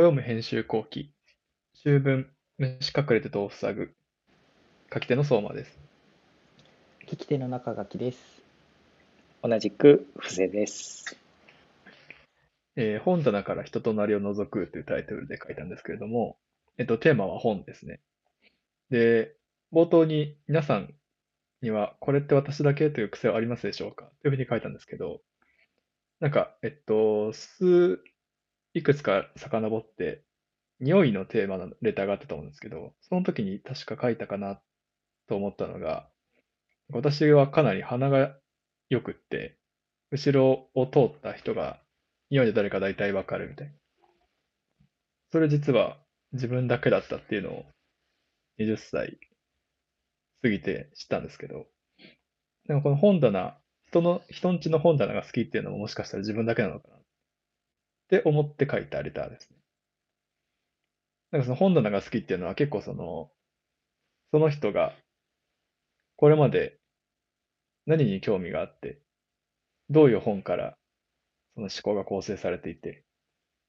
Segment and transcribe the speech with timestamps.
[0.00, 1.12] 暦編集後期、
[1.74, 3.90] 秋分、虫隠れて豆腐塞ぐ、
[4.94, 5.76] 書き手の相馬です。
[7.08, 8.40] 聞き手の中垣です。
[9.42, 11.16] 同じく布施です。
[12.76, 16.38] えー本棚から人となりを覗くというタイトルで書いたんですけれども、
[16.78, 17.98] えっと、テーマは本ですね。
[18.90, 19.34] で、
[19.72, 20.94] 冒頭に皆さん
[21.60, 24.12] には、これって私だけという癖はありますでしょうか？
[24.22, 25.22] というふうに書いたんですけど、
[26.20, 28.00] なんか、えっと、数、
[28.78, 30.22] いくつか遡って、
[30.80, 34.60] 匂いのテーマのレターがあったと思うんですけど、その時に確か書いたかな
[35.28, 36.08] と思ったのが、
[36.90, 38.36] 私はかなり鼻が
[38.88, 39.58] 良くって、
[40.10, 41.80] 後ろを通った人が
[42.30, 43.72] 匂いで誰か大体わかるみたいな。
[45.32, 45.98] それ実は
[46.32, 47.64] 自分だけだったっていうのを
[48.60, 49.18] 20歳
[50.42, 51.66] 過ぎて知ったんですけど、
[52.68, 56.97] でもこの本棚、人の、人んちの本棚が好きっていうのももしかしたら自分だけなのかな
[58.08, 59.56] って思って書いたレターですね。
[61.30, 63.30] なんかその本棚が好きっていうのは結構その、
[64.30, 64.94] その人が
[66.16, 66.78] これまで
[67.86, 68.98] 何に興味があって、
[69.90, 70.78] どういう本から
[71.54, 73.04] その思考が構成されていて、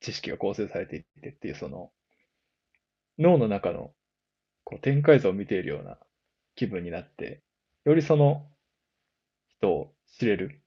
[0.00, 1.90] 知識が構成されていてっていうその
[3.18, 3.92] 脳の中の
[4.64, 5.98] こう展開図を見ているような
[6.54, 7.42] 気分になって、
[7.84, 8.46] よりその
[9.58, 10.62] 人を知れる。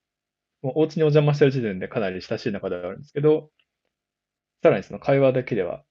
[0.61, 3.50] もうお家にお邪魔してる時点でかなり親しい仲ではあるんですけど、
[4.64, 5.84] さらにその会話だけでは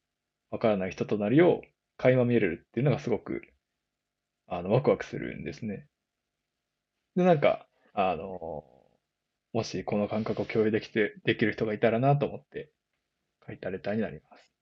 [0.51, 1.63] わからない人となりを
[1.97, 3.43] 垣間見れるっていうのがすごく
[4.47, 5.87] あのワクワクするんですね。
[7.17, 8.65] で、なんか、あの、
[9.53, 12.71] もしこの感覚を共有できて、できる人がいたらなと思って
[13.47, 14.53] 書いたレターになります。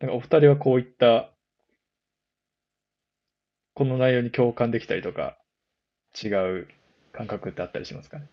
[0.00, 1.32] なんかお二人はこういった、
[3.74, 5.38] この内容に共感できたりとか、
[6.22, 6.68] 違う
[7.12, 8.28] 感覚ってあったりしますかね？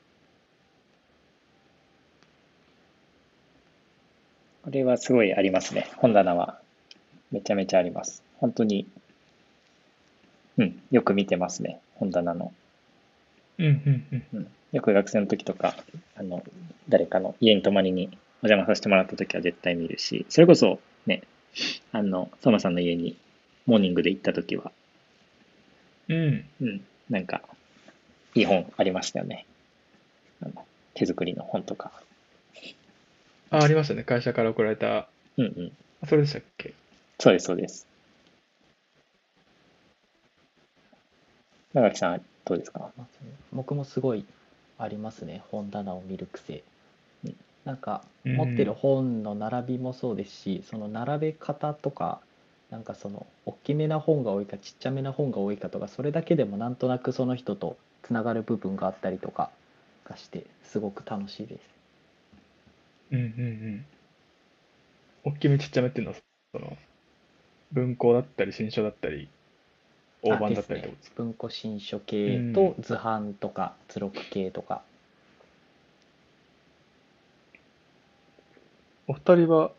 [4.72, 5.86] これはすごいありますね。
[5.98, 6.58] 本棚は
[7.30, 8.24] めちゃめちゃあります。
[8.38, 8.88] 本当に、
[10.58, 11.82] うん、よく見てますね。
[11.96, 12.54] 本棚の。
[13.58, 14.24] うん、うん、うん。
[14.34, 15.76] うん、よく学生の時とか、
[16.16, 16.42] あの、
[16.88, 21.24] 誰かの家に泊まりにお邪魔させてもらった時は絶対見るし、それこそね、
[21.92, 23.18] あの、相馬さんの家に
[23.66, 24.72] モーニングで行った時は、
[26.08, 27.42] うん、うん、なんか、
[28.36, 29.46] いい本ありましたよね。
[30.42, 31.92] あの手作りの本とか。
[33.52, 34.04] あ、ありましたね。
[34.04, 35.72] 会社から送られた、うんうん。
[36.02, 36.74] あそれでしたっけ？
[37.20, 37.86] そうです、そうです。
[41.74, 42.92] 長木さん、どうですか？
[43.52, 44.26] 僕もすごい
[44.78, 45.44] ありますね。
[45.52, 46.64] 本棚を見る癖
[47.26, 47.36] うん。
[47.66, 52.22] なんかうん持ってる本の並びもそうですし、その並べ方とか、
[52.70, 59.50] なんかその大きめな本が多いかちっちゃめな本が多いかとか、それだけでもなんとなくその人とつながる部分があったりとか
[60.06, 61.81] がして、すごく楽しいです。
[63.12, 63.86] うん、うん、うん。
[65.24, 66.18] 大きめちっちゃめっていうのは、
[66.54, 66.78] その、
[67.72, 69.30] 文庫だったり、新書だったり、
[70.24, 71.24] 大判だったりってことですか？
[71.24, 74.84] 文庫新書系と図版とか図録系とか、
[79.08, 79.72] お二人は、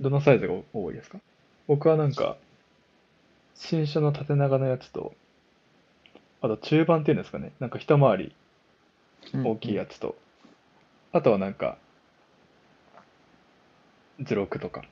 [0.00, 1.18] どのサイズが多いですか？
[1.68, 2.36] 僕はなんか、
[3.54, 5.14] 新書の縦長のやつと、
[6.40, 8.34] あと中盤っていうんですかね、なんか一回り
[9.44, 10.16] 大きいやつと、
[11.12, 11.76] あとはなんか、
[14.20, 14.82] 図録とか。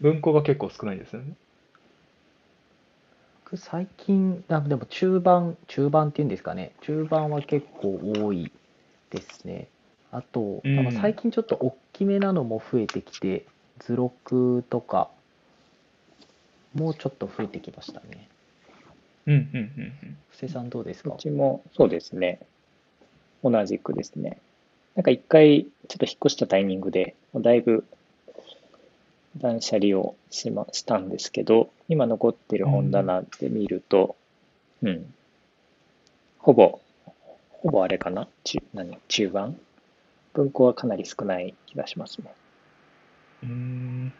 [0.00, 1.34] 文庫が結構少ないんですよね。
[3.44, 8.50] 僕最近あでも中盤中盤っていうんですかね中盤は結構多い
[9.10, 9.68] ですね
[10.10, 13.46] あと、うん最近ちょっと大きめなのも増えてきて
[13.78, 15.10] 図録とか
[16.74, 18.28] もうちょっと増えてきましたね
[19.26, 19.60] うん、うん、うん、う
[20.06, 20.16] ん。
[20.30, 21.14] 布施さんどうですか？
[21.14, 22.40] うちもそうですね。
[23.44, 24.38] 同じくですね。
[24.96, 27.84] なんか一回ちょっと引っ越したタイミングで、もうだいぶ
[29.36, 34.16] 断捨離をしましたんですけど、今残ってる本棚で見ると、
[34.82, 35.14] うん、
[36.38, 36.80] ほぼ、
[37.50, 38.26] ほぼあれかな？
[38.42, 38.98] 中、何？
[39.08, 39.60] 中盤？
[40.32, 42.32] 文庫はかなり少ない気がしますね。
[43.42, 44.12] うーん。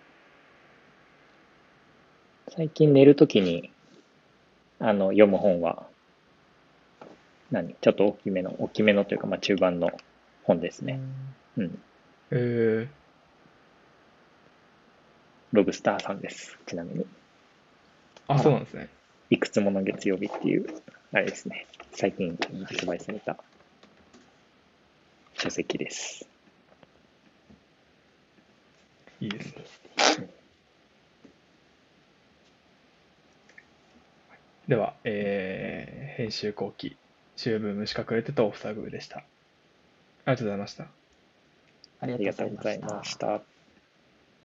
[2.49, 3.71] 最近寝るときに、
[4.79, 5.87] あの、読む本は、
[7.51, 7.75] 何？
[7.81, 9.91] ちょっと大きめの、大きめのというか、まあ中盤の
[10.47, 11.01] 本ですね。
[11.57, 11.79] うん。
[12.31, 12.89] え
[15.53, 16.57] ロブスターさんです。
[16.67, 17.01] ちなみに。
[17.01, 17.07] ー、
[18.29, 18.89] あ、そうなんですね。
[19.31, 20.67] いくつもの月曜日っていう、
[21.13, 21.67] あれですね。
[21.93, 23.37] 最近発売された
[25.35, 26.29] 書籍です。
[29.21, 30.29] いいですね。
[34.69, 36.97] では、えー、編集後期、
[37.37, 39.25] 秋分虫隠れてとオフサグでした。
[40.27, 40.89] ありがとうございました。
[42.01, 43.17] ありがとうございまし。
[43.17, 43.56] た。